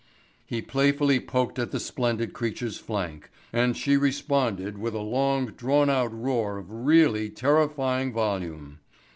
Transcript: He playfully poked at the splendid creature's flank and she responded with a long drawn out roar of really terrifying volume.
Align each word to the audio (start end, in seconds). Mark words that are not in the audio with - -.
He 0.47 0.63
playfully 0.63 1.19
poked 1.19 1.59
at 1.59 1.69
the 1.69 1.79
splendid 1.79 2.33
creature's 2.33 2.79
flank 2.79 3.29
and 3.53 3.77
she 3.77 3.97
responded 3.97 4.79
with 4.79 4.95
a 4.95 4.99
long 4.99 5.45
drawn 5.51 5.91
out 5.91 6.11
roar 6.11 6.57
of 6.57 6.71
really 6.71 7.29
terrifying 7.29 8.11
volume. 8.11 8.79